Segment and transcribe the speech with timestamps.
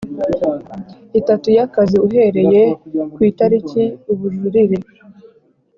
[1.19, 2.63] itatu y akazi uhereye
[3.13, 4.77] ku itariki ubujurire